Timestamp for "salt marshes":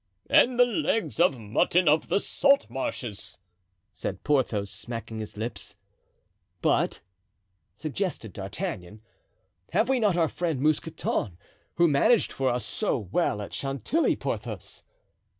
2.19-3.37